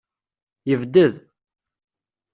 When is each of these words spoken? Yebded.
Yebded. 0.69 1.15